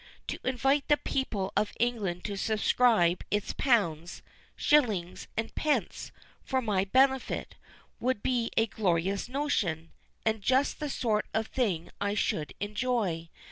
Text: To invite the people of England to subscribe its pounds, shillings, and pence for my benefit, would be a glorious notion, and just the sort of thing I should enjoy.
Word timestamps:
To 0.29 0.39
invite 0.43 0.87
the 0.87 0.97
people 0.97 1.53
of 1.55 1.73
England 1.79 2.23
to 2.23 2.35
subscribe 2.35 3.23
its 3.29 3.53
pounds, 3.53 4.23
shillings, 4.55 5.27
and 5.37 5.53
pence 5.53 6.11
for 6.41 6.59
my 6.59 6.85
benefit, 6.85 7.53
would 7.99 8.23
be 8.23 8.49
a 8.57 8.65
glorious 8.65 9.29
notion, 9.29 9.91
and 10.25 10.41
just 10.41 10.79
the 10.79 10.89
sort 10.89 11.27
of 11.35 11.45
thing 11.45 11.91
I 12.01 12.15
should 12.15 12.55
enjoy. 12.59 13.29